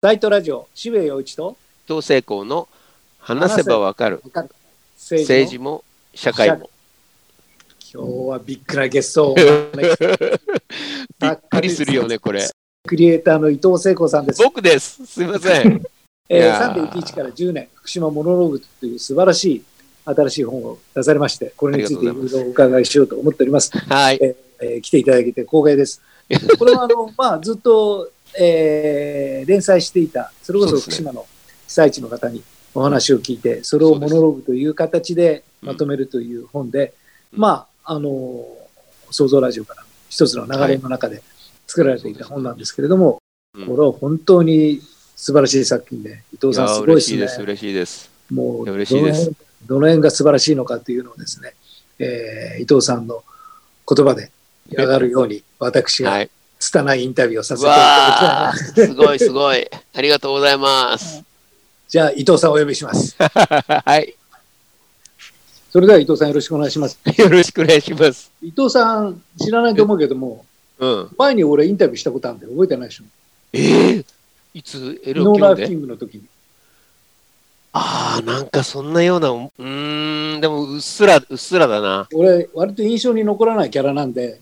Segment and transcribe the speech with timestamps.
[0.00, 1.56] サイトラジオ、渋谷陽一と
[1.88, 2.68] 同性校の
[3.18, 4.22] 話せばわかる
[4.94, 5.82] 政治も
[6.14, 6.70] 社会も。
[7.92, 12.48] 今日はビッグなゲストをお びっくりするよね、これ。
[12.86, 14.40] クリエイターの伊藤聖子さんです。
[14.40, 15.04] 僕です。
[15.04, 15.82] すいません。
[16.30, 19.64] えー3.11から10年、福島モノローグという素晴らしい
[20.04, 23.76] 新しい本を出されまして、これについていろいろお伺いしようと思っております。
[23.76, 24.18] はい。
[24.22, 26.00] えー来ていただけて光栄です。
[26.58, 31.26] これはあの、まあ、ずっと、えー連載していた、それこそ福島の
[31.68, 32.42] 被災地の方に
[32.74, 36.92] お話を聞いて、それをモノローグという形でまとめるという本で、
[37.32, 38.46] うんまあ、あの、
[39.10, 41.22] 創造ラジオから一つの流れの中で
[41.66, 43.22] 作られていた本なんですけれども、
[43.56, 44.80] うんこれは本当に
[45.16, 47.16] 素晴らしい作品で、伊藤さんすごいですね。
[47.16, 48.10] 嬉しいです、嬉しいです。
[48.30, 49.36] もういや嬉しいですどの辺
[49.66, 51.54] どの辺が素晴らしいのかというのをですね、
[51.98, 53.24] えー伊藤さんの
[53.88, 54.30] 言葉で
[54.70, 56.30] 上がるように、私がはい。
[56.58, 58.86] 拙いインタビューをさせていわたあ、だきたい。
[58.86, 59.68] すごいすごい。
[59.94, 61.22] ありがとうございます。
[61.88, 63.14] じゃあ、伊藤さんお呼びします。
[63.18, 64.14] はい。
[65.70, 66.98] それでは伊藤さんよろしくお願いします。
[67.16, 68.30] よろしくお願いします。
[68.42, 70.44] 伊藤さん、知らないと思うけども、
[70.78, 71.08] うん。
[71.16, 73.04] 前に俺インタビューしたことあるんで覚えてないでしょ。
[73.52, 74.04] ええ
[74.54, 76.24] いつ、エロノーライフングの時に。
[77.72, 82.08] ああ、なんかそんなような、うーん、でもうっすら、うっすらだな。
[82.12, 84.40] 俺、割と印象に残らないキャラなんで、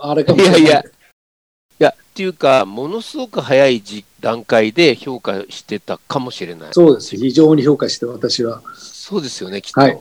[0.00, 0.60] あれかもしれない。
[0.62, 0.84] いやいや、
[2.12, 6.68] っていうか、ものすごく早い時段階で評価してたかもしれない。
[6.72, 7.16] そうです。
[7.16, 8.62] 非常に評価して、私は。
[8.76, 9.80] そうですよね、きっと。
[9.80, 9.98] はい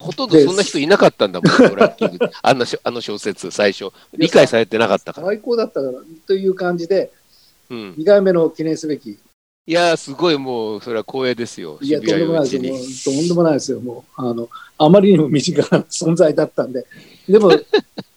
[0.00, 3.90] ほとんどそんな人いなかったんだもん、ランキング ああの小説、最初。
[4.16, 5.26] 理解されてなかったから。
[5.26, 5.92] 最高だったから、
[6.24, 7.10] という感じで、
[7.68, 9.10] うん、2回目の記念すべき。
[9.10, 9.18] い
[9.66, 13.16] やー、すごいもう、それは光栄ですよ、いや、とんでもないですよ。
[13.16, 13.80] とんでもないですよ。
[13.80, 14.48] もう、あの、
[14.78, 16.86] あまりにも身近な存在だったんで。
[17.28, 17.50] でも、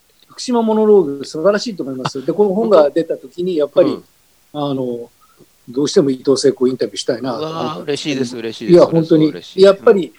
[0.42, 2.26] 福島モノローグ、素晴らしいと思いますよ。
[2.26, 4.04] で、この本が出た時に、やっぱり、うん
[4.54, 5.12] あの、
[5.70, 8.76] どうしても伊藤聖子をインタビューしたいな嬉しいです、嬉しいです。
[8.76, 10.12] いや、本当にやっぱ、り、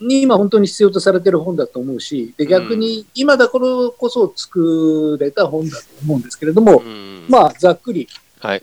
[0.00, 8.06] に今本当に必要とされてる本だと思うし、で逆に今だからこそ作れた本だと思うんですけれども、うん、まあ、ざっくり、
[8.38, 8.62] はい。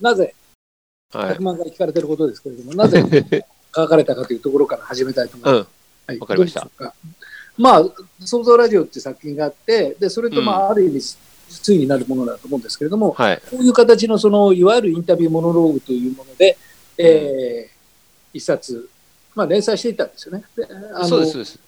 [0.00, 0.34] なぜ、
[1.12, 1.42] はい100。
[1.42, 3.02] 万回聞かれてることですけれども、なぜ
[3.74, 5.56] 書かれたかというところから始めたいと思います。
[5.56, 5.66] うん、
[6.06, 6.70] はい、わかりました。
[7.58, 7.84] まあ、
[8.20, 13.42] 創造ラジオっていう作品があって、で、それとまあ、ある意味、ついになるものだと思うんですけれども、はい。
[13.50, 16.58] こういう形のその、いわゆるインタビューモノローグというもので、
[16.98, 17.76] えー
[18.34, 18.90] 一冊、
[19.34, 20.44] まあ、連載していたんですよね。
[20.54, 21.58] であのそうです、そうです。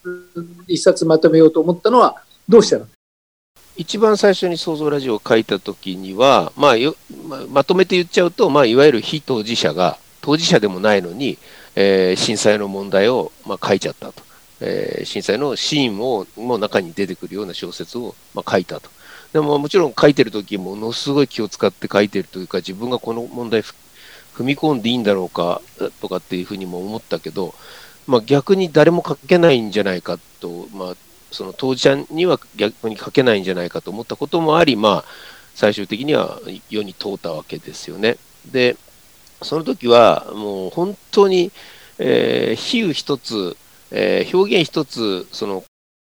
[0.66, 2.88] 一冊まとめようと思ったのは、どうしてなの？
[3.76, 6.94] 一番最初に創造ラジオを書いた時には、まあよ
[7.26, 11.38] ままとめて言っちゃうと、まあ、いわゆる非当事者が、当事者でもないのに、
[11.74, 14.22] えー震災の問題を、まあ、書いちゃったと。
[14.60, 18.90] えー震災のシーンをも中に出てくるような小説を、まあ、書いたと。
[19.32, 25.60] でももちろん書いてる時ものすごい気を使って書いてるというか、自分がこの問題踏み込んでいいんだろうか
[26.00, 27.54] とかっていうふうにも思ったけど、
[28.06, 30.96] まあ、逆に誰も書けないんじゃないかと、まあ、
[31.30, 35.04] その当事者には逆に書けないんじゃないかと思ったこともあり、まあ、
[35.54, 36.40] 最終的には
[36.70, 38.16] 世に問うたわけですよね。
[38.50, 38.76] で、
[39.42, 41.52] その時はもう本当に、
[41.98, 43.56] えー比喩一つ、
[43.90, 45.64] えー表現一つ、その、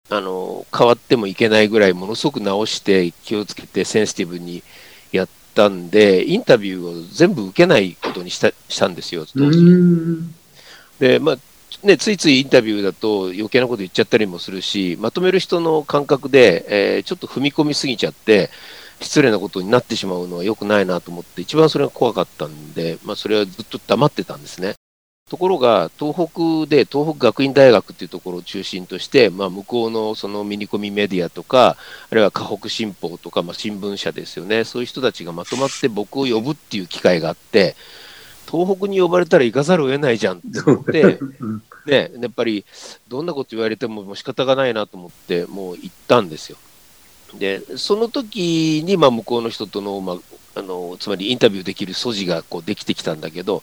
[0.09, 4.63] あの、変わってもいけないぐらいものすごく直して気をつけてセンシティブに
[5.11, 9.59] やったんで、インタビューを全部受けないことにしたしたんですよ、当時。
[10.99, 11.37] で、まあ、
[11.83, 18.49] ね、ついついインタビューだと余計なこと言っちゃったりもするし、まとめる人の感覚で、えーちょっと踏み込みすぎちゃって、
[19.01, 24.75] 失礼なことになってしまうのは良くないなと思って、一番それが怖かったんで、まあ、それはずっと黙ってたんですね。
[25.27, 31.77] ところが、東北で東北学院大学っていうところを中心として、まあ、向こうのそのミニコミメディアとか、
[32.11, 37.75] あるいは河北新報とか、まあ、新聞社ですよね、そういう人たちがまとまって僕を呼ぶっていう機会があって、
[38.47, 41.01] 東北に呼ばれたら行かざるを得ないじゃんって思って、
[41.41, 42.63] うんね、やっぱり
[43.07, 46.57] どんなこと言われてももう仕方がないなと思って、もう行ったんですよ。
[47.33, 50.17] で、その時にまあ向こうの人との,、まあ、
[50.55, 53.61] あのつまりインタビューできる素地がこうできてきたんだけど、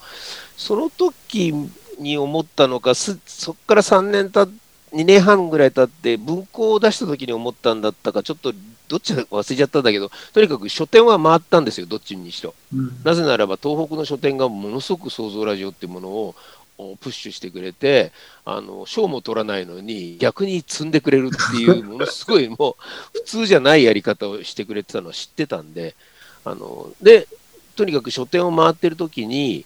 [0.56, 1.52] その時
[1.98, 8.52] に思ったのか、すそこから3年た2年半ぐらい経って、文庫を出した時に思ったんだったか、ちょっと
[8.88, 12.54] どっちだか忘れちゃったんだけど、とにかく書店は回ったんですよ、どっちにしろ。
[12.74, 16.34] うんなぜならば東北の書店がものすごく創造ラジオっていうものを
[16.78, 18.12] おプッシュしてくれて
[18.44, 25.94] あの賞も取らないのに逆に積んでくれるっていうものすごいもう普通じゃないやり方をしてくれてたのは知ってたんで
[26.44, 27.28] あので
[27.76, 29.64] とにかく書店を回ってる時に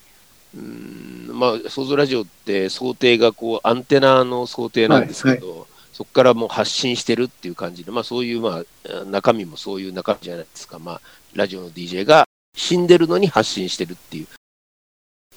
[0.54, 11.00] うーんまあ創造ラジオって想定がこうアンテナの想定なんですけど、そこからもう発信してるっていう感じで、まあ、そういう、まあ、中身もそういう中身じゃないですか、まあ、
[11.34, 14.26] ラジオの DJ が死んでるのに発信してるっていう。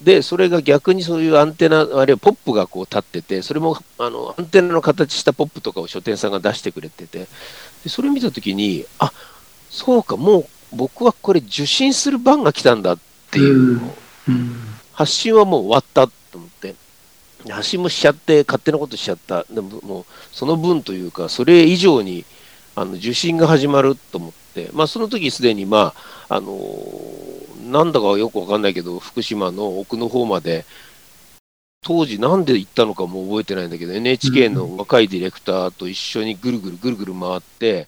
[0.04, 7.28] で、それが逆にそういうアンテナ、あるいはポップがこう立ってて、それもあのアンテナの形したポップとかを書店さんが出してくれてて、
[7.84, 9.14] でそれ見たときに、あ
[9.70, 13.00] そうか、もう僕はこれ受信する番が来たんだっ
[13.32, 13.82] ていう、
[14.28, 16.76] うん発信はもう終わったと思って、
[17.50, 22.26] 発信もしちゃって、勝手なことしちゃった、でももうその分というか、それ以上に
[22.76, 25.94] あの受信が始まると思って、まあ、その時すでに、ま
[26.28, 27.40] ああのー
[27.70, 30.66] なんだかよくわかんないけど、福島の奥の方まで、
[31.82, 37.88] 当時なんで行ったのかも覚えてないんだけど、NHK の若いディレクターと一緒にぐるぐるぐるぐる回って。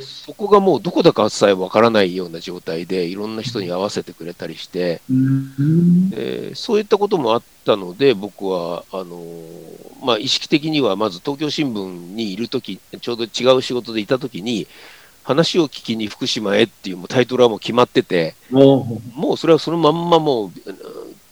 [0.00, 6.10] そこがもうどこだかさえわからないような状態で、いろんな人に合わせてくれたりして、うん。
[6.12, 14.66] えーそういったこともあったので、僕はあのーまあ、意識的にはまず東京新聞にいるとき、ちょうど違う仕事でいたときに、
[15.22, 20.50] 話を聞きに福島へっていうもうタイトルはもう決まってて、ももうそれはそのまんまもう、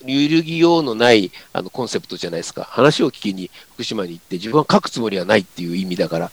[0.05, 6.31] 揺るぎようのないあのコンセプトじゃないですか、話を聞きに福島に行って、自分は書くつもりはないっていう意味だから、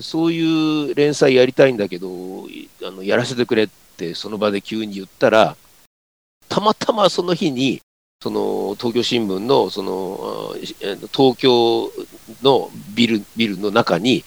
[0.00, 2.46] そういう連載やりたいんだけど、
[2.84, 5.56] あのやらせてくれって、その場で急に言ったら、
[6.48, 7.80] たまたまその日に、
[8.22, 10.54] その東京新聞のその
[11.12, 11.90] 東京
[12.42, 14.24] のビルビルの中に、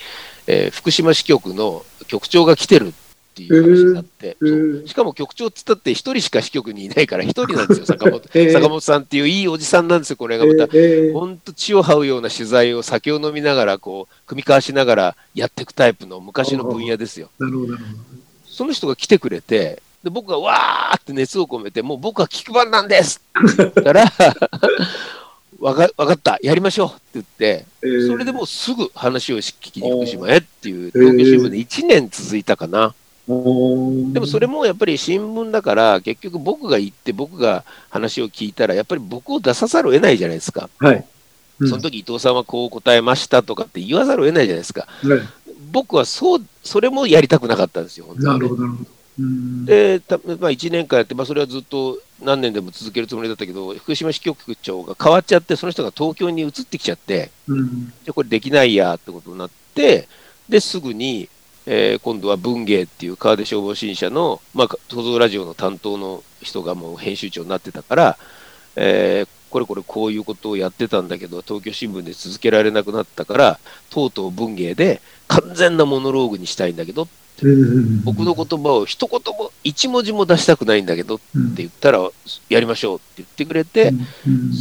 [0.48, 2.90] えー福島支局の局長が来てる。
[2.90, 2.94] っ
[3.36, 10.64] ていう話になって、へそうーしかも局長っつったって一人しか支局にいないから一人なんですよ、坂本へー坂本さんっていういいおじさんなんですよ、これがまた。
[10.74, 17.30] ええ本当血を這うような取材を酒を飲みながらこう組み交わしながらやっていくタイプの昔の分野ですよ。
[17.40, 17.92] なるほど、なるほ
[18.48, 24.06] その人が来てくれてで僕がわーって熱を込めてもう僕は聞く番なんですって言ったら
[25.60, 27.90] わかわかったやりましょうって言ってど。
[27.90, 32.94] ええそれでもうすぐ話を聞きに福島へっていうー東京新聞で1年続いたかな。
[33.28, 40.70] でもそれもやっぱり新聞だから結局僕が行って僕が話を聞いたらやっぱり僕を出さざるを得ないじゃないですか。
[40.80, 40.96] はい。
[40.98, 44.88] うんその時伊藤さんはこう答えましたとかって言わざるを得ないじゃないですか。
[45.04, 48.90] はい僕はそう、それもやりたくなかったんですよ、本当にねなるほど、なるほど。
[49.18, 60.08] うんで、たまあ、1年間やって、まあ、それはずっと何年でも続けるつもりだったけど、福島支局長が変わっちゃって、その人が東京に移ってきちゃって、うんでこれできないやってことになって、
[60.48, 61.28] ですぐに、
[61.66, 68.18] えー今度は文芸っていう川出消防新社の、まあ、創造ラジオの担当の人がもう編集長になってたから、
[68.76, 73.60] えーこれこれこういうことをやってたんだけど、東京新聞で続けられなくなったから、
[73.90, 77.08] とうとう文芸で完全なモノローグにしたいんだけど、
[78.04, 81.24] 僕の言葉を一言も、一文字も出したくないんだけどって
[81.58, 82.10] 言ったら、
[82.50, 83.94] やりましょうって言ってくれて、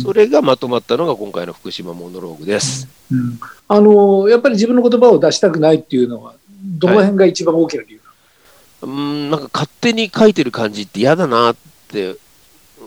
[0.01, 2.87] それがまとまったのが今回の福島モノローグです。
[3.11, 3.41] うん。
[3.67, 8.01] あのやっぱり自分の言葉を出したくないっていうのは、どの辺が一番大きな理由
[8.83, 11.57] うーん、なんか勝手に書いてる感じって嫌だなっ
[11.89, 12.85] て、うー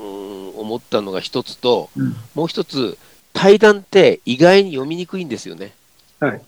[0.58, 2.98] ん、思ったのが一つと、なの、もう一つ、
[3.34, 5.74] 対談って意外に読みにくいんですよね。
[6.20, 6.42] はい。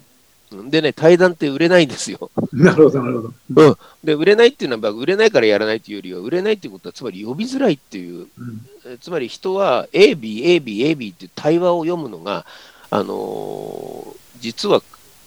[0.52, 2.32] うんでね、対談って売れないんですよ。
[2.52, 3.34] なるほど、なるほど。
[3.68, 3.78] うん。
[4.04, 12.46] で、売れないっていうのは、売れないからやらないっていうよりは、売れないっていうことは、つまり呼びづらいっていううんえつまり人は A、B、A、B、A、B っていう対話を読むのが、
[12.90, 14.82] あのー実は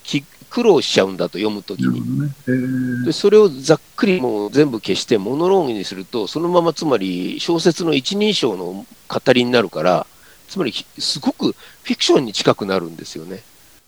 [0.04, 2.20] き苦労しちゃうんだと読むときに。
[2.20, 2.28] ね。
[2.46, 10.06] えーでそれをざっくりもう全部消してモノローグにすると、そのままつまり小説の一人称の語りになるから、
[10.48, 13.42] つまりひすごくフィクションに近くなるんですよね。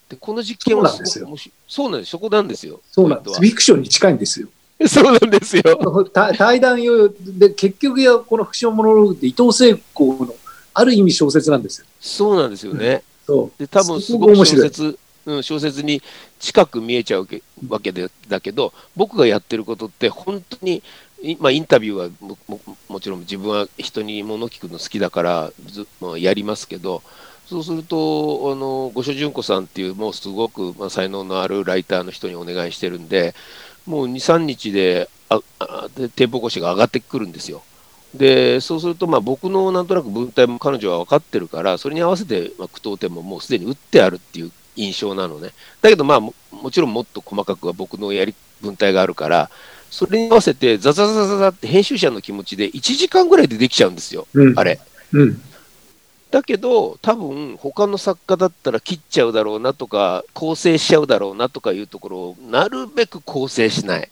[0.08, 0.88] でこの実験は。
[0.88, 2.80] そうなんです、そこなんですよ。
[2.90, 3.38] そうなんです。
[3.38, 4.48] フィクションに近いんですよ。
[4.86, 5.62] そうなんですよ。
[6.12, 10.34] た対談用で、結局や、この福島モノローグって伊藤聖子の
[10.72, 11.86] ある意味小説なんですよ。
[12.00, 13.02] そうなんですよね。
[13.26, 13.58] そう。
[13.58, 16.02] で多分すすごく小説、うん、小説に
[16.38, 17.28] 近く見えちゃう
[17.68, 20.82] わけでだけど僕がやってることって本当に、
[21.38, 27.02] まあ、インタビューはももちろん自分は人に物聞くの好きだからず、まあ、やりますけど
[27.46, 33.34] そうするとあの五所純子さんっていうもうすごく、まあ、才能のあるライターの人にお願いしてるんで
[33.86, 37.62] もう23日でああでテンポ越しが上がってくるんですよ。
[38.14, 45.50] でそうするとまあ僕のなんとなく文体も彼女は分かってるからそれに合わせてま句読点ももうすでに打ってあるっていう印象なのね
[45.82, 49.50] だけどまあももちろんもっと細かくは僕のやり文体があるから
[49.90, 54.80] それに合わせてザザザザザって編集者の気持ちで1時間ぐらいでできちゃうんですようんあれ。
[55.12, 55.40] うん。
[56.32, 64.08] だけど多分他の作家だったら切っちゃうだろうなとか構成しちゃうだろうなとかいうところをなるべく構成しない、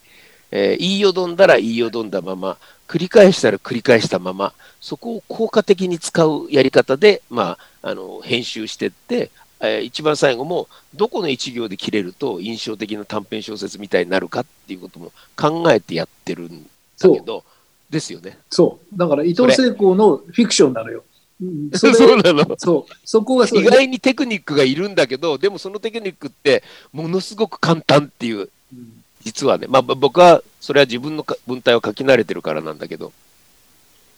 [0.53, 9.31] えー言いよどんだら言いよどんだまま繰り返したら繰り返したままそこを効果的に使うやり方で、まあ、あの編集してって、
[9.63, 16.67] えー一番最後もどこの一行で切れると印象的な短編小説みたいになるかっていうことも考えてやってるん
[16.99, 17.45] だけど
[17.89, 18.39] ですよね。
[18.51, 18.99] そう。
[18.99, 21.05] だから伊藤聖子のフィクションなのよ。
[21.41, 22.57] う んそそれうなの？
[22.59, 28.39] そう、そこが意外にテクニックがいるんだけど、でもそのテクニックってものすごく簡単っていう、
[28.73, 29.03] うん。
[29.25, 33.13] 実はね、まあぼ僕はそれは自分のか文体を書き慣れてるからなんだけど、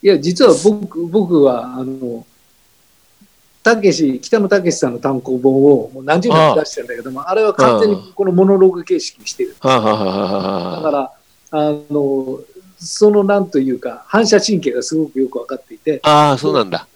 [0.02, 2.26] いや、実は僕、僕は、あの、
[3.64, 9.56] たけし、北野武さんの単行本をもう何十年も出してるんだけども、あれは完全にこのモノローグ形式にしてる。
[9.61, 11.11] だから、
[11.50, 12.40] あの、
[12.78, 16.87] そのなんというか、反射神経がすごくよく分かっていて、ああ、そうなんだ。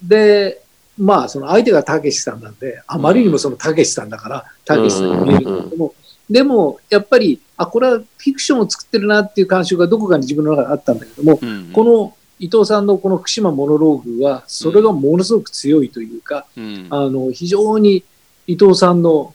[0.00, 0.62] で、
[0.96, 5.94] まあ、その相手がたけしさんなんで、あまりにもそのたけしさんだから、たけしさんに見えるけども、
[6.30, 11.70] でも、やっぱり、あ、これはフィクションを作ってるなっていう感触がどこかに自分の中であったんだけども、うん。
[11.72, 16.86] この伊藤さんのこの福島モノローグは、それがものすごく強いというか、うん。
[16.90, 18.04] あの、非常に
[18.46, 19.34] 伊藤さんの、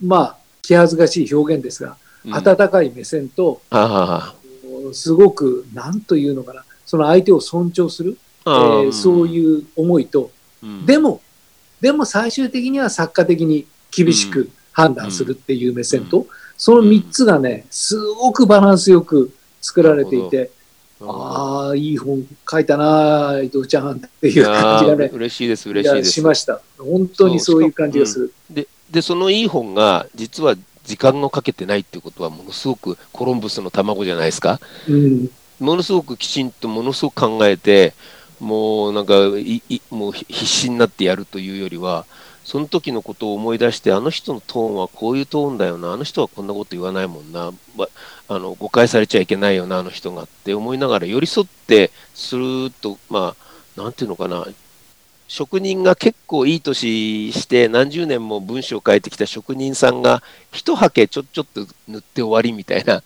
[0.00, 2.34] まあ、気恥ずかしい表現ですが、うん。
[2.34, 3.60] 温かい目線と、
[4.92, 8.92] すごく、なんというのかな、その相手を尊重する、えあー。
[8.92, 10.30] そういう思いと、
[10.62, 10.86] うん。
[10.86, 11.20] でも、
[11.80, 20.52] でも最終的には作家的に厳しく判断するっていう目線と、その3つがね、すごくバランスよく作られていて、
[21.02, 26.10] ああ、いい本書いたな、伊藤ちゃんっていう感じがねー、嬉しいです、嬉しいです。
[26.10, 26.60] しました。
[26.78, 28.34] 本当にそういう感じがする。
[28.50, 34.60] でで、そのいい本が、実は時間をかけてないっていうことは、ものすごくコロンブスの卵じゃないですか？
[34.88, 35.30] うん。
[35.60, 37.94] ものすごくきちんと、ものすごく考えて、
[38.40, 42.04] もうなんかいい、もう必死になってやるというよりは、
[42.50, 47.88] その時のことを思い出して、あの人のトーンはこういうトーンだよな、あの人はこんなこと言わないもんな、ば
[48.26, 53.36] あの誤解されちゃいけないよな、あの人がって思いながら寄り添って、すると、ま
[53.78, 54.48] あ、なんていうのかな、
[55.28, 63.04] 職人が結構いい年して何十年も文章を書いてきた職人さんが一はけちょちょっと塗って終わりみたいな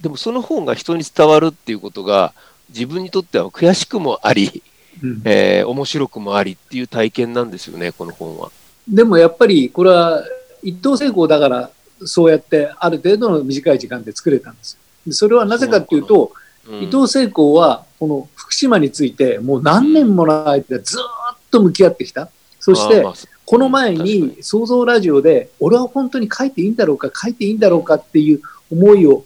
[0.00, 2.32] でもその本が人に伝わるっていうことが
[2.70, 4.62] 自分にとっては悔しくもあり、
[5.02, 8.50] うんえー面白くもありっていう体験なんですよねこの本は。
[8.88, 10.22] でもやっぱりこれは
[10.62, 11.70] 一等成功だから
[12.04, 14.80] そうやってある程度の短い時間で作れたんですよ。
[15.06, 16.42] でそれはなぜかっていうと、うん
[16.80, 21.00] 伊藤聖光はこの福島についてもう何年もの間ずー
[21.34, 22.30] っと向き合ってきた。
[22.60, 23.04] そして
[23.44, 29.24] この前に創造ラジオで俺は本当に書いていいんだろうか書いていいんだろうかっていう思いを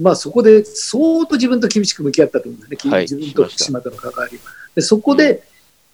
[0.00, 2.90] まあそこで相当自分と厳しく向き合ったと思うんだよね。
[2.90, 4.40] はい自分と福島との関わりを。
[4.74, 5.42] でそこで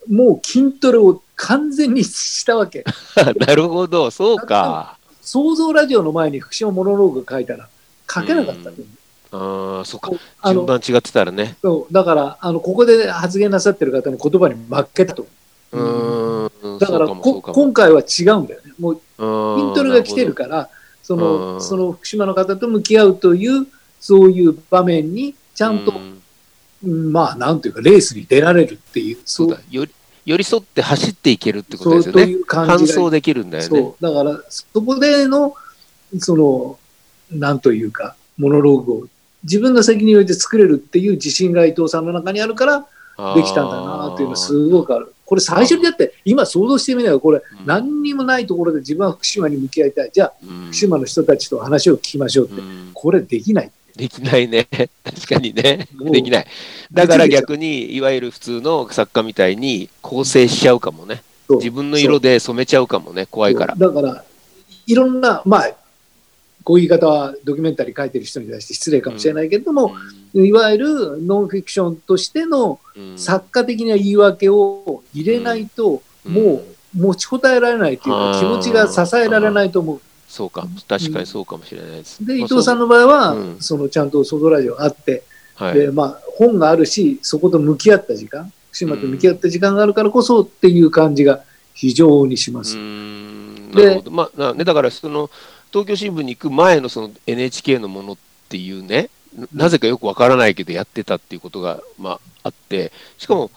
[0.08, 2.84] もう筋トレを完全にしたわけ。
[3.46, 4.10] なるほど。
[4.10, 4.98] そうか。
[5.22, 7.68] 創造ラジオの前に福島モノローグ書いたら
[8.10, 8.64] 書けなかった。
[8.64, 9.78] と思う。
[9.78, 10.12] ああそうか
[10.52, 11.56] 順番違ってたらね。
[11.60, 15.26] そうだからあのここで発言なさってる方の言葉に負けたと。
[15.72, 16.78] うーん。
[16.78, 18.72] だからこ今回は違うんだよね。
[18.78, 20.70] もううん筋トレが来てるから
[21.02, 21.20] そうん。
[21.20, 23.66] のその福島の方と向き合うという
[24.00, 25.92] そういう場面にちゃんと、
[26.82, 29.18] まあなんていうかレースに出られるっていう。
[29.24, 29.58] そうだ。
[29.70, 29.90] より
[30.26, 32.24] 寄り添って走っていけるってことそうですよね。
[32.24, 33.68] という感搬じが送できるんだよね。
[33.68, 35.54] そうだからそこでの
[36.18, 36.78] その
[37.30, 39.06] なんというかモノローグを
[39.44, 42.80] 自分の責任を置いて作れるっていう自信が伊藤さんの中にあるから
[43.36, 45.14] できたんだなっていうのはすごくある。
[45.24, 50.10] これ最初にだって今想像してみればこれうん何にもないところで自分は福島に向き合いたい。
[50.12, 52.60] じゃあうん福島の人たちと話を聞きましょうって。
[52.60, 53.70] うんこれできない。
[53.96, 54.66] できないね。
[55.02, 55.88] 確かにね。
[56.10, 56.46] できない。
[56.92, 61.22] だから逆に、いわゆる普通の作家みたいに構成しちゃうかもね。
[61.48, 63.26] 自分の色で染めちゃうかもね。
[63.26, 63.74] 怖いから。
[63.76, 64.24] だから、
[64.86, 65.70] いろんな、まあ、
[66.62, 69.94] こういう言い方はドキュメンタリー書いてる人に対して失礼かもしれないけれども、
[70.34, 76.64] いわゆるノンフィクションとしてのうん作家的な言い訳を入れないと、うんもう
[76.96, 80.00] 持ちこたえられないというか、気持ちが支えられないと思う。
[80.28, 80.66] そうか。
[80.88, 82.24] 確かにそうかもしれないです。
[82.24, 85.22] で、伊まあ藤さんの場合は、うんそのちゃんとソドラジオあって、
[85.56, 85.74] はい。
[85.74, 91.42] で、まあ、本があるし、そこと向き合った時間、福島と向き合った時間があるからこそっていう感じが
[91.74, 92.74] 非常にしまうす。
[92.74, 94.10] でなるほど。
[94.10, 95.30] まあ、なね、だから、その、
[95.72, 98.16] 東京新聞に行く前のその NHK のものっ
[98.48, 103.50] ていうね、ななぜかよくわからないけどやってたっていうことが、まあ、あって、しかも、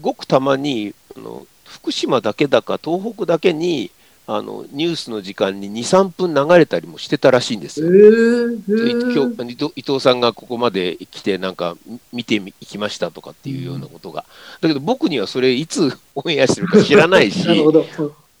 [0.00, 3.90] ごくたまに、あの福島だけだか、東北だけに、
[4.32, 7.90] あのニュースの時間に2、3分流れたりもしてたらしいんですえよ。
[7.90, 14.24] ー、今日伊藤さんがここまで来て、なんかみ見ていきましたとかっていうようなことが、
[14.60, 17.44] だけど僕にはそれ、いつオンエアしてるか知らないし。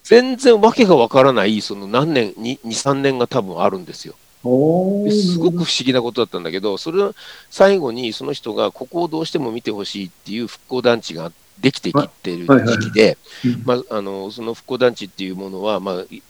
[0.02, 4.14] 全然わけがわからない、その何年、2、3年が多分あるんですよ。
[4.42, 7.02] すごく不思議なことだったんだけど、それ
[7.50, 16.22] 最後にその人がここをどうしても見てほしいっていう復興団地ができてきてる時期で、うんまあ、あのその復興団地っていうものは、まあい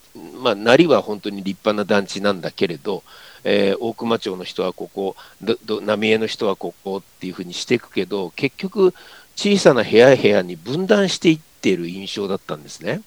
[0.42, 3.02] まあ、なりは本当に立派な団地なんだけれど、
[3.44, 8.92] えー大熊町の人はここ、どど浪江の人はここっていうふうにしていくけど、結局、
[9.36, 13.00] 小さな部屋部屋に分断していっている印象だったんですね。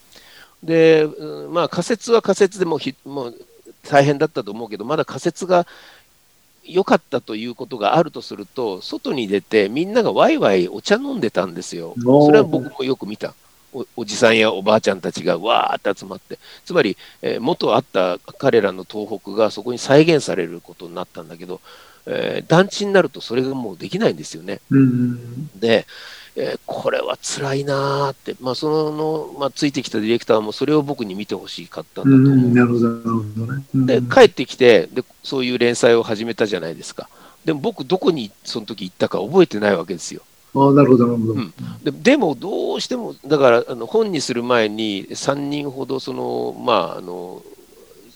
[0.64, 3.36] で、うんまあ、仮説は仮説でもひもう
[3.88, 5.68] 大変だったと思うけど、まだ仮説が
[6.66, 11.96] 良かったということがあるとすると、外に出て、みんながワイワイお茶飲んでたんですよ。
[12.02, 13.34] それは僕もよく見た。
[13.74, 21.60] おおじさんやおばあちゃんたちがわーって集まって、つまり、えー元あった彼らの東北がそこに再現されることになったんだけど、
[22.06, 24.62] えー団地になるとそれがもうできないんですよね。
[24.70, 25.48] うん。
[25.60, 25.86] で、
[26.36, 32.50] えーこれは辛いなーって、まあ、その、まあ、ついてきたディレクターもそれを僕に見てほしかったんだとう思う。
[32.50, 33.64] ん、なるほど、なるほどね。
[33.74, 37.10] うんで、帰ってきてで、そういう連載を始めたじゃないですか。
[37.46, 40.22] でも僕、どこにその時行ったか覚えてないわけですよ。
[40.56, 41.34] ああ、なるほど、なるほど。
[41.34, 47.42] うんででも、どうしても、だからあの本にする前に3人ほどその、まあ、あの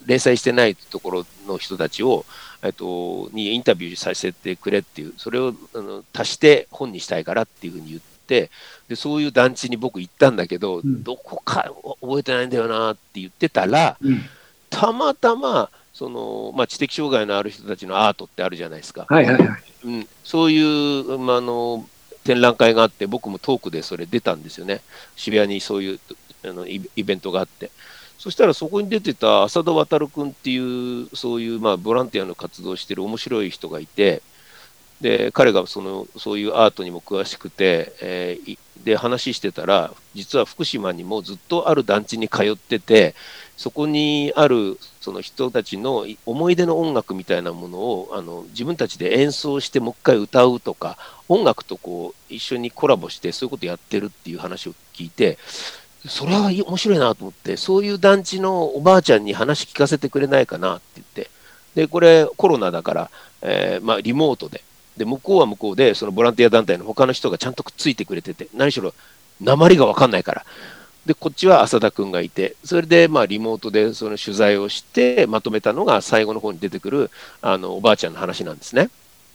[0.05, 2.25] 連載してないところの人たちを、
[2.63, 8.49] えっと、にインタビューさせてくれっていう、それをあの足して本にしたいからっていうふうに言って、
[8.87, 11.71] でそういう団地に僕行ったんだけど、んどこか
[12.01, 14.21] 覚えてないんだよなって言ってたら、うん
[14.69, 19.05] たまたまその、まあ、知的障害のある人たちのアートってあるじゃないですか。
[19.09, 19.63] はいはいはい。
[19.85, 21.87] うん、そういう、まあ、あの
[22.23, 24.81] 展覧会があって、僕もトークでそれ出たんですよね、
[25.15, 25.99] 渋谷にそういう
[26.43, 27.71] あのイベントがあって。
[28.17, 34.21] そしたらそこに出てた浅田渉君っていう、そういうまあボランティアの活動をしてる面白い人がいて、
[35.01, 43.15] で彼がそのそういうアートにも詳しくて、えーで話してたら、実は福島にもずっとある団地に通ってて、
[43.57, 50.97] そこにあるその人たちの思い出の音楽みたいなものをあの自分たちで演奏してもう一回歌うとか
[51.27, 55.39] 音楽とこう一緒にコラボしてそういうことやってるっていう話を聞いて
[56.06, 61.30] それは面白いなと思ってそういう団地のおばあちゃんに話聞かせてくれないかなって言って。
[61.75, 63.12] でこれコロナだから、
[63.42, 64.63] えーまあ、リモートで。
[64.96, 68.48] で向こうは向こうでそのボランティア団体の他の人がちゃんとくっついてくれてて。
[68.56, 68.94] 何しろ
[69.42, 70.46] 鉛が分かんないから。
[71.06, 72.55] でこっちは浅田君がいて。
[72.64, 78.90] それでまあリモートでその取材をしてまとめたのが最後の方に出てくるあのおばあちゃんの話なんですね。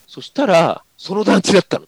[0.09, 1.87] そしたらその団地だったの。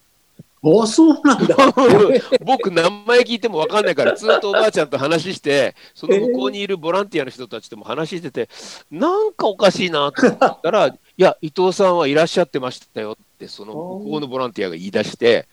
[0.83, 1.55] あ、そうなんだ。
[2.43, 8.49] 僕名前聞いても分かんないからずっとおばあちゃんと話してその向こうにいるボランティアの人たちとも話してて
[8.89, 15.47] なんかおかしいなと思ったらいや伊藤さんはいらっしゃってましたよってその向こうのボランティアが言い出して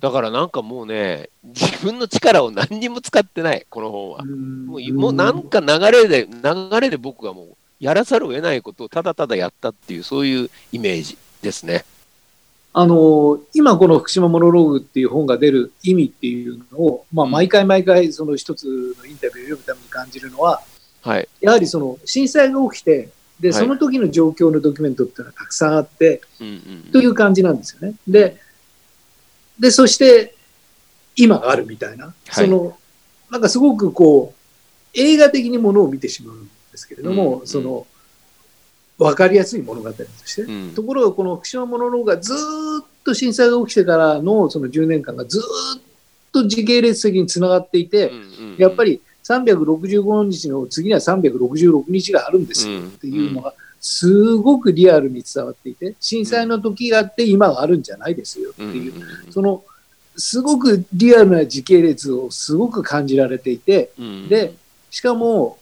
[0.00, 4.24] だからなんかもうね自分の力を何にも使ってないこの本は。
[4.24, 11.84] もうもうなんか流れで、流れで僕がもうやらざるを得ないことをただただやったっていう、そういうイメージですね。
[12.72, 17.32] あの、今この福島モノローグっていう本が出る意味っていうのを、まあうん。
[17.32, 20.62] 毎回毎回その一つのインタビューを読むために感じるのは、
[21.02, 21.28] はい。
[21.40, 23.58] やはりその震災が起きて、で、はい。
[23.58, 27.94] その時の状況のドキュメントっていうのがたくさんあって、うんうんという感じなんですよね。
[28.06, 28.36] で、
[29.58, 30.34] で、そして
[31.16, 32.46] 今があるみたいな、はい。
[32.46, 32.76] その、
[33.30, 34.38] なんかすごくこう、
[34.94, 37.46] 映画的にものを見てしまうんですけれども、うん。
[37.46, 37.86] その、
[38.98, 40.74] わかりやすい物語として、うん。
[40.74, 42.36] ところがこの福島モノローグがずー
[42.82, 45.42] っと震災が起きてからのその10年間がずー
[45.78, 45.80] っ
[46.32, 48.20] と時系列的につながっていて、うんう
[48.54, 58.66] んやっぱり365日の次には366日があるんですよっていうのがすごくリアルに伝わっていて、震災の時があって今があるんじゃないですよってう。
[58.66, 58.92] んうんいう、
[59.30, 59.62] その
[60.16, 64.28] すごくリアルな時系列をすごく感じられていて、うん。
[64.28, 64.52] で、
[64.90, 65.58] しかも、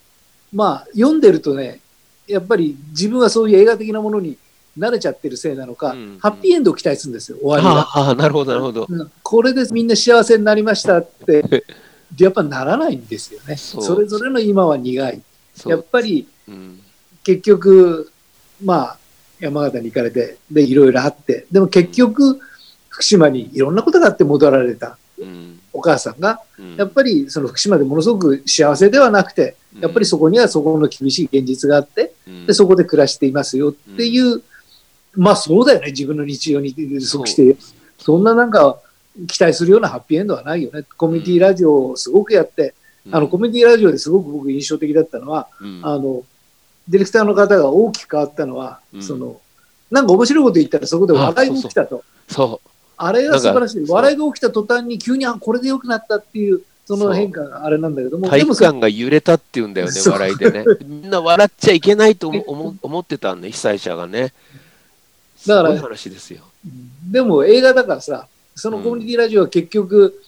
[0.51, 1.79] まあ、読んでるとね、
[2.27, 4.37] やっぱり自分はそういう映画的なものに
[4.77, 7.81] 慣れちゃってるせいなのか、うんハッピーエンドを期待するんですよ、終わりが。
[7.81, 8.85] ああ、なるほど、なるほど。
[8.89, 11.63] うんこれでみんな幸せになりましたって、
[12.19, 13.57] やっぱならないんですよね。
[13.57, 15.21] それぞれの今は苦い。
[15.65, 16.79] やっぱりうん
[17.23, 18.09] 結局、
[18.63, 18.97] まあ、
[19.39, 22.39] 山形に行かれて、で、いろいろあって、でも結局、
[22.87, 26.75] 福島にいろんなことがあって戻られたうんお母さんが、うん。
[26.75, 32.45] やっぱりその福島でものすごく幸せではなくて、やっぱりそこにはそこの厳しい現実があって、うん。
[32.47, 34.41] で、そこで暮らしていますよっていう、
[35.13, 37.57] まあそうだよね、自分の日常に即して、
[37.99, 38.79] そんななんか
[39.27, 40.83] 期待するようなハッピーエンドはないよね。
[40.97, 42.73] コミュニティラジオをすごくやって、
[43.11, 45.81] あのコミュニティラジオですごく僕印象的だったのは、うん。
[45.83, 46.23] あの、
[46.87, 49.03] ディレクターの方が大きく変わったのは、うん。
[49.03, 49.39] その、
[49.91, 52.03] なんか面白いこと言ったらそこで笑いが起きたと。
[52.27, 52.61] そ
[52.97, 53.85] あれが素晴らしい。
[53.87, 58.19] 笑いが起きた途端に急に、あ、これで良くなったっていう、その変化があれなんだけどう。
[58.19, 60.65] も、体育館が揺れたっていうんだよね、笑いでね。
[60.85, 64.33] みんな笑っちゃいけないと思思思ってたんね、被災者がね。
[65.37, 66.41] すだから話ですよ。
[67.11, 70.19] でも映画だからさ、そのコミュニティラジオは結局、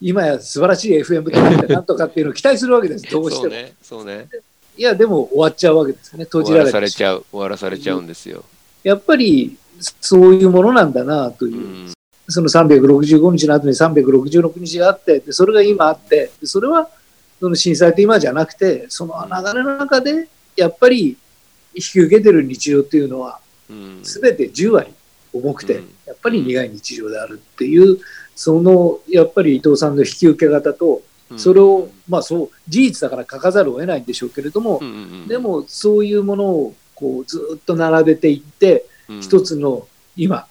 [0.00, 3.48] 今や素晴らしい FM とかってなんとかっていうのを期待するわけです、どうしても。
[3.48, 4.28] そうね、そうね。
[4.76, 8.44] いや、でも終わっちゃうわけですよね、閉じられて終わらされちゃう、終わらされちゃうんですよ。
[8.82, 9.56] やっぱり
[10.00, 11.95] そういうものなんだなというう、ん
[12.28, 16.88] その365日の後に366日があってでそれが今あってでそれは
[17.38, 21.16] その震災と今じゃなくてその流れの中でやっぱり
[21.74, 24.00] 引き受けてる日常っていうのはうん。
[24.02, 24.92] 全て10割
[25.32, 25.94] 重くてうん。
[26.06, 27.98] やっぱり苦い日常であるっていう
[28.34, 31.02] そのやっぱり伊藤さんの引き受け方と
[31.36, 34.80] それをまあそう事実だから書かざるを得ないんでしょうけれども
[35.26, 39.20] でもそういうものをこうずっと並べていってうん。
[39.20, 39.86] 一つの
[40.16, 40.46] 今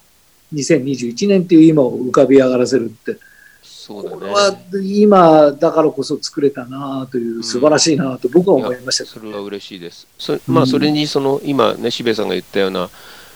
[0.56, 3.16] 2021年っていう今を浮かび上がらせるって。
[3.62, 4.16] そうだね。
[4.16, 9.20] これは今だからこそ作れたなという素晴らしいなと僕は思いましたけど。
[9.20, 10.08] それは嬉しいです。
[10.18, 12.90] そまあ、それにその今ね、渋谷さんが言ったような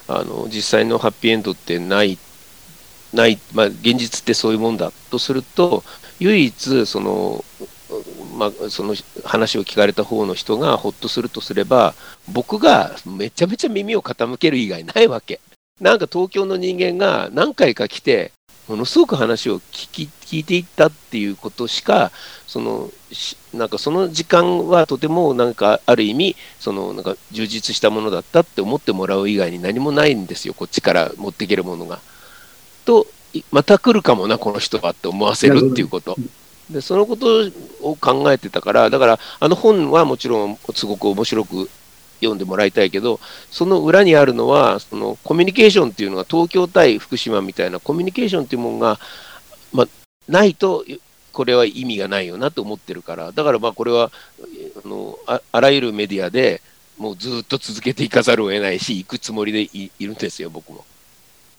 [0.09, 2.19] あの実際のハッピーエンドってない、
[3.13, 5.85] ないまあ、現実ってそういうもんだとすると、
[6.19, 7.45] 唯一その、
[8.37, 11.95] まあ、その話を聞かれた方の人がほっとするとすれば、
[12.33, 15.41] 僕がめちゃめちゃ耳を傾ける以外ないわけ。
[15.81, 18.33] なんか東京の人間が何回か来て、
[18.69, 22.13] ものすごく話を聞き聞いていったっていうことしか、
[22.47, 22.91] その
[23.55, 32.01] なんかその時間はとてもなんかある意味そのなんか充実したものだったって思ってもらう以外に何もないんですよこっちから持っていけるものが。
[32.85, 33.07] と
[33.51, 36.17] また来るかもなこの人はって思わせるっていうこと。
[36.69, 37.51] でそのこと
[37.83, 41.71] を考えてたからだからあの本はもちろんすごく面白く
[42.21, 48.99] 読んでもらいたいけどその裏にあるのはそのコミュニケーションっていうのが東京対福島みたいなコミュニケーションっていうものが、
[49.73, 49.89] まあ、
[50.29, 50.85] ないと
[51.33, 54.11] これは意味がないよなと思ってるからだからまあこれは
[54.85, 56.61] あのああらゆるメディアで
[56.99, 60.85] もうずっと続けていかざるを得ないし行くつもりでいいるんですよ僕も。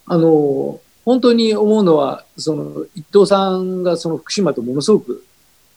[0.05, 5.25] あの本当に思うのはその伊藤さんがその福島とものすごく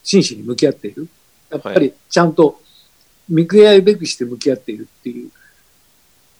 [0.03, 1.09] 真摯に向き合っている
[1.51, 2.61] やっぱりちゃんと
[3.29, 5.31] 見く合いべくして向き合っているっていう。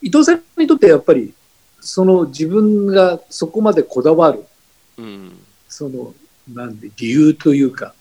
[0.03, 1.33] 伊藤さんにとってやっぱり
[1.81, 4.45] その自分がそこまでこだわる。
[4.99, 6.15] うんその
[6.53, 7.95] なんで理由というか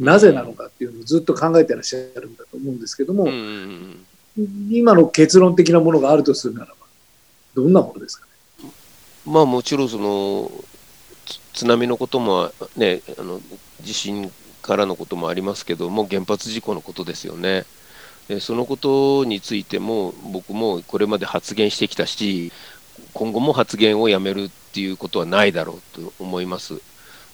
[0.00, 4.04] なぜなのかっていうのをずっと考えてらっしゃるんだと思うんですけども、うん
[4.70, 6.74] 今の結論的なものがあるとするならば
[7.54, 8.26] どんなものですか
[9.26, 10.50] まあもちろんその
[11.52, 13.40] 津波のこともねあの
[13.82, 14.30] 地震
[14.62, 17.64] からのこともありますけども原発事故のことですよね。
[18.38, 22.52] そのことについても僕もこれまで発言してきたし
[23.12, 26.80] 今後も発言をやめるっていうことはないだろうと思います。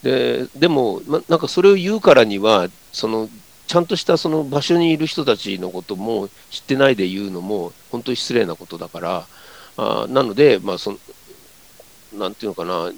[0.03, 3.29] ででも、ま、なんかそれを言うからにはその
[3.67, 9.27] ちゃんとしたその場所にいる人たちのことも知ってないで言うのも本当に失礼なことだから
[9.77, 10.99] あなので、まあ、その
[12.15, 12.93] なんていうのかな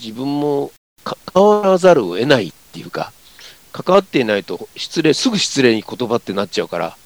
[0.00, 0.72] 自分も
[1.04, 3.12] 関わらざるを得ないっていうか
[3.72, 6.96] 関わっていないと失礼すぐ失礼に言葉ってなっちゃうから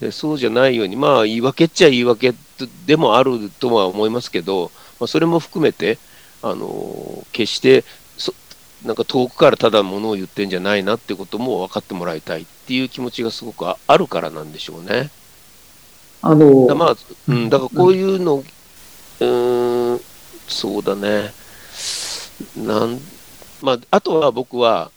[0.00, 2.34] でそうじゃないようにまあ言い訳っちゃ言い訳
[2.86, 5.98] でもあるとは思いますけど、まあ、それも含めて
[6.42, 7.84] あの決して
[8.16, 8.34] そ
[8.84, 15.10] なんか遠くからただものを言ってんじゃないなってことも分かってもらいたいっていう気持ちがすごくああるからなんでしょうね。
[16.22, 16.96] あのだまあ、
[17.28, 20.00] うん、だからこういうの、うーん、
[20.48, 21.32] そうだね。
[22.56, 23.00] なん、
[23.62, 24.90] まあ、あとは僕は、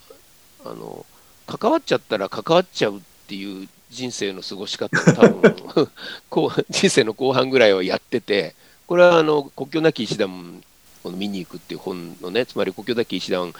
[0.66, 1.06] あの、
[1.46, 5.89] 関わっちゃったら関わっちゃうっていう人生の過ごし方を多分、
[6.30, 8.56] こう、人生の後半ぐらいはやってて、
[8.88, 10.63] これはあの、国境なき医師団
[11.04, 13.54] を見に行くっていう本のね、つまり国境なき医師団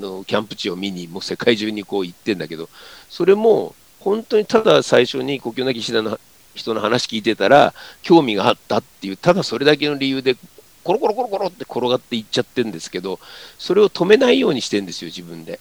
[0.00, 2.68] のキャンプ地を見に、もう世界中にこう行ってんだけど、
[3.10, 6.18] それも、本当にただ最初に国境なき医師団の
[6.54, 10.36] 人の話聞いてたら興味があったっていうただそれだけの理由で
[10.84, 13.18] コロコロコロコロって転がっていっちゃってるんですけど
[13.58, 15.60] それを止めないようにしてんですよ自分で。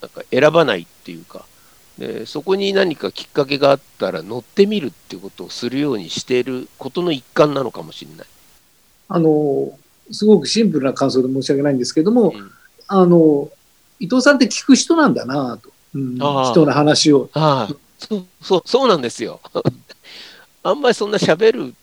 [0.00, 1.44] なんか選ばないっていうか。
[1.98, 8.26] でそこに何かきっかけがあったら乗ってみるっていうことをするようにしていることの一環なのかもしれない。
[9.08, 9.78] あの
[10.12, 12.50] すごくシンプルな感想で申し訳ないんですけども、うん
[12.92, 13.48] あの
[14.00, 19.40] 伊藤さんって聞く人なんだなと、うん人の話をそうそうそうなんですよ。
[20.64, 21.74] あんまりそんな喋る、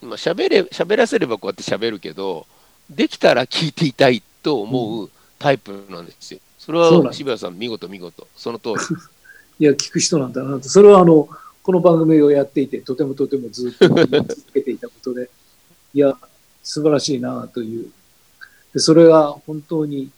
[0.00, 2.46] まあ、喋れ喋らせればこうやって喋るけど
[2.88, 6.40] できたら聞いていたいと思うタイプなんですよ。
[6.58, 8.76] それは渋谷さん見事見事その通り。
[9.58, 11.28] いや聞く人なんだなとそれはあの
[11.62, 15.30] この番組をやっていてとてもとてもずっと続けていたことで
[15.94, 16.16] いや
[16.62, 17.90] 素晴らしいなという
[18.74, 20.10] でそれが本当に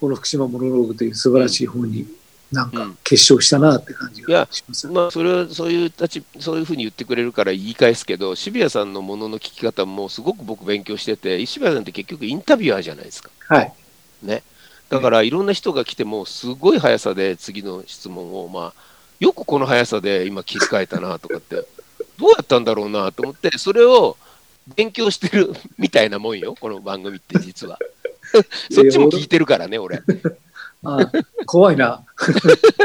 [0.00, 2.06] この福島モノローグという素晴らしい本に
[2.50, 4.86] なんかうん結晶したなって感じいやがします。
[4.88, 13.30] まあそれはそういう立ちそういうふうに言ってくれるから言い返すけど渋谷さんのものの聞き方もすごく僕勉強してて渋谷さんって結局インタビュアーじゃないですか。
[13.48, 13.72] はい。
[14.22, 14.42] ね。
[14.92, 18.80] だからいろんな人が来てもすごい速さで次の質問をまあ
[19.20, 21.56] よくこの速さで今切り替えたなとかって
[22.18, 24.18] どうやったんだろうなと思ってそれを
[24.76, 27.78] 勉強してるみたいなもんよこの番組って実は。
[28.70, 30.02] そっちも聞いてるからね、俺。
[30.84, 31.10] あ
[31.46, 32.02] 怖いな。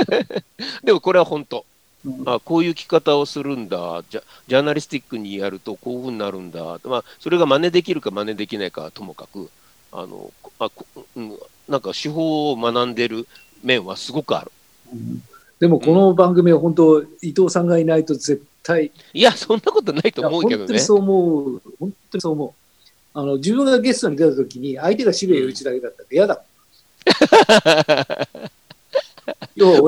[0.84, 1.66] でもこれは本当。
[2.06, 9.50] うんあこういう聞き方をするんだジャ、ジャーナリスティックにやるとこういうふうになるんだ、まあ、それが真似できるか真似できないかはともかく、
[9.92, 13.28] あのあこうん、なんか手法を学んでる
[13.64, 14.52] 面はすごくある。
[14.94, 15.22] うん
[15.60, 20.58] でもこの番組は本当、伊藤さんがいないと絶対、いや、そんなことないと思うけどね。
[20.58, 21.62] 本当にそう思う。
[21.80, 23.20] 本当にそう思う。
[23.20, 26.44] あの自分がゲストに出た時に相手が渋谷雄一だけだったら嫌だ。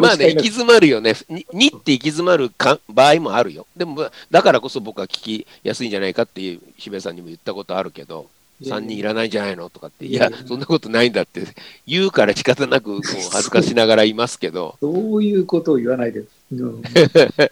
[0.01, 1.13] まあね、行き詰まるよね。
[1.29, 3.67] ににって行き詰まるか場合もあるよ。
[3.77, 8.27] でも、だからこそ僕は聞きやすいんじゃないかっていう、渋谷さんにも言ったことあるけど、
[8.62, 11.41] 3人いらないんじゃないのとかって、いやそんなことないんだって
[11.88, 16.82] 言うから仕方なく恥ずかしながらいますけど、そういうことを言わないで、うん、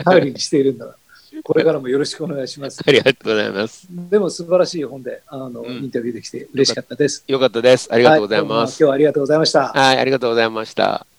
[0.03, 0.95] 頼りにしているんだ。
[1.43, 2.81] これからもよろしくお願いします。
[2.85, 3.87] ありがとうございます。
[4.09, 7.23] でも素晴らしい本であの、うんインタビューできて嬉しかったです。
[7.27, 7.87] よかったです。
[7.91, 8.49] ありがとうございます。
[8.49, 9.67] はどうも今日はありがとうございました。
[9.67, 11.16] はい、ありがとうございました。